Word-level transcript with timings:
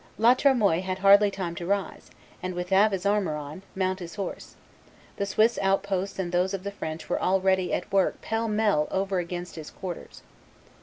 "La 0.17 0.33
Tremoille 0.33 0.81
had 0.81 0.97
hardly 0.97 1.29
time 1.29 1.53
to 1.53 1.63
rise, 1.63 2.09
and, 2.41 2.55
with 2.55 2.69
half 2.71 2.91
his 2.91 3.05
armor 3.05 3.35
on, 3.35 3.61
mount 3.75 3.99
his 3.99 4.15
horse; 4.15 4.55
the 5.17 5.27
Swiss 5.27 5.59
outposts 5.61 6.17
and 6.17 6.31
those 6.31 6.55
of 6.55 6.63
the 6.63 6.71
French 6.71 7.07
were 7.07 7.21
already 7.21 7.71
at 7.71 7.93
work 7.93 8.19
pell 8.19 8.47
mell 8.47 8.87
over 8.89 9.19
against 9.19 9.57
his 9.57 9.69
quarters." 9.69 10.23